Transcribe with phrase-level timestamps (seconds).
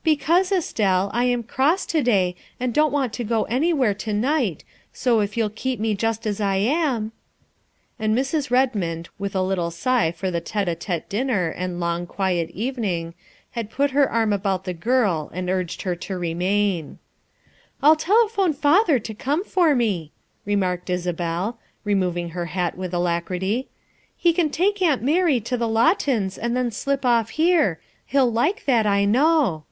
[0.10, 4.64] "Because, Estelle, I am cross to day and don't want to go anywhere to night,
[4.94, 7.12] so if you'll keep me just as I am
[7.98, 8.50] And Mrs.
[8.50, 13.12] Redmond, with a little sigh for the tete a tete dinner and long, quiet evening,
[13.50, 16.98] had put her arm about the girl and urged her to remain."
[17.82, 20.12] I'll telephone to father to come for me,"
[20.46, 23.68] remarked Isabel, removing her hat with alacrity."
[24.16, 27.04] He can take 328 THE WIFE OF Aunt Mary to the Lawtons and then slip
[27.04, 29.64] off here; he '11 like that, I know."